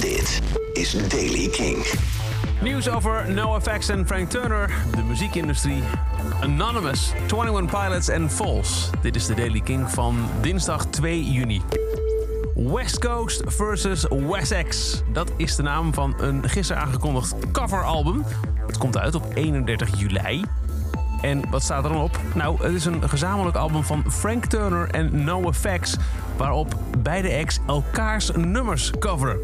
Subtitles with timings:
[0.00, 0.40] Dit
[0.72, 1.86] is Daily King.
[2.62, 5.82] Nieuws over NoFX en Frank Turner, de muziekindustrie,
[6.40, 8.90] Anonymous, 21 Pilots en Falls.
[9.02, 11.62] Dit is de Daily King van dinsdag 2 juni.
[12.54, 15.02] West Coast versus Wessex.
[15.12, 18.24] Dat is de naam van een gisteren aangekondigd coveralbum.
[18.66, 20.44] Het komt uit op 31 juli.
[21.20, 22.20] En wat staat er dan op?
[22.34, 25.96] Nou, het is een gezamenlijk album van Frank Turner en NoFX...
[26.36, 29.40] waarop beide acts elkaars nummers coveren.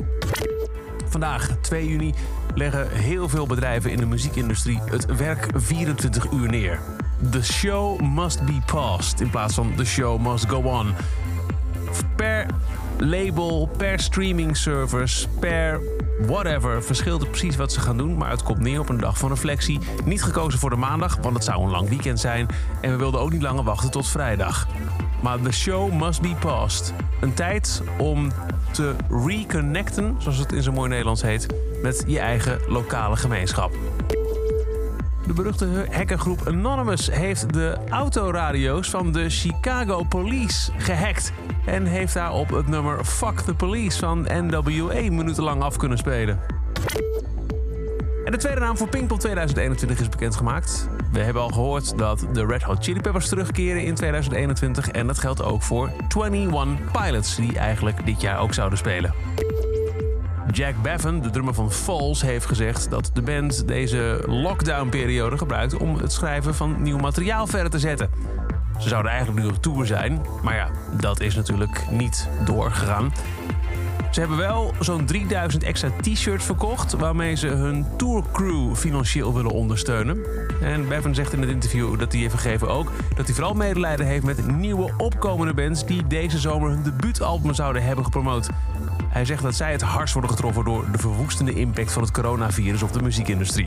[1.09, 2.15] Vandaag, 2 juni,
[2.55, 6.81] leggen heel veel bedrijven in de muziekindustrie het werk 24 uur neer.
[7.31, 10.95] The show must be paused in plaats van the show must go on.
[12.17, 12.47] Per
[12.99, 15.81] label, per streaming service, per
[16.27, 19.19] whatever verschilt het precies wat ze gaan doen, maar het komt neer op een dag
[19.19, 19.79] van reflectie.
[20.05, 22.47] Niet gekozen voor de maandag, want het zou een lang weekend zijn
[22.81, 24.67] en we wilden ook niet langer wachten tot vrijdag.
[25.23, 26.93] Maar the show must be paused.
[27.21, 28.33] Een tijd om
[28.71, 28.95] te
[29.27, 31.47] reconnecten, zoals het in zo mooi Nederlands heet,
[31.83, 33.73] met je eigen lokale gemeenschap.
[35.27, 41.33] De beruchte hackergroep Anonymous heeft de autoradio's van de Chicago Police gehackt.
[41.67, 46.41] En heeft daarop het nummer Fuck the Police van NWA minutenlang af kunnen spelen.
[48.25, 50.89] En de tweede naam voor Pinkpop 2021 is bekendgemaakt.
[51.13, 54.89] We hebben al gehoord dat de Red Hot Chili Peppers terugkeren in 2021.
[54.89, 59.15] En dat geldt ook voor 21 Pilots, die eigenlijk dit jaar ook zouden spelen.
[60.51, 65.97] Jack Bevan, de drummer van Falls, heeft gezegd dat de band deze lockdown-periode gebruikt om
[65.97, 68.11] het schrijven van nieuw materiaal verder te zetten.
[68.79, 70.69] Ze zouden eigenlijk nu op tour zijn, maar ja,
[71.01, 73.13] dat is natuurlijk niet doorgegaan.
[74.11, 80.19] Ze hebben wel zo'n 3000 extra t-shirts verkocht, waarmee ze hun tourcrew financieel willen ondersteunen.
[80.63, 84.07] En Bevan zegt in het interview dat hij heeft gegeven ook dat hij vooral medelijden
[84.07, 88.49] heeft met nieuwe opkomende bands die deze zomer hun debuutalbum zouden hebben gepromoot.
[89.09, 92.83] Hij zegt dat zij het hardst worden getroffen door de verwoestende impact van het coronavirus
[92.83, 93.67] op de muziekindustrie.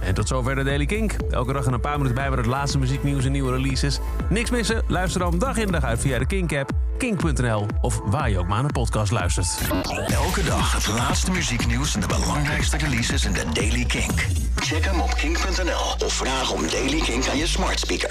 [0.00, 1.12] En tot zover de Daily Kink.
[1.30, 3.98] Elke dag een paar minuten bij met het laatste muzieknieuws en nieuwe releases.
[4.28, 4.82] Niks missen?
[4.86, 8.64] Luister dan dag in dag uit via de Kink-app, kink.nl of waar je ook maar
[8.64, 9.58] een podcast luistert.
[10.06, 14.26] Elke dag het laatste muzieknieuws en de belangrijkste releases in de Daily Kink.
[14.54, 18.10] Check hem op kink.nl of vraag om Daily Kink aan je smart speaker.